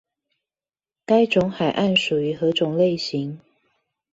[1.05, 3.39] 該種海岸屬於何種類型？